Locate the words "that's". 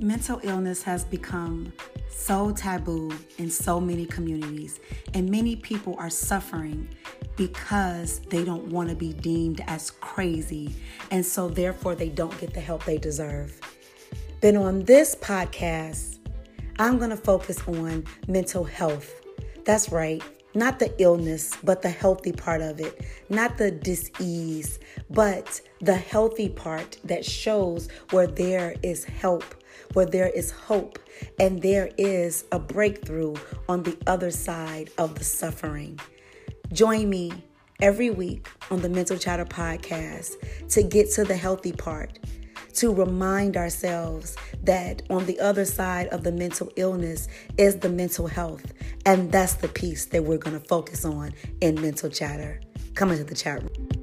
19.64-19.90, 49.32-49.54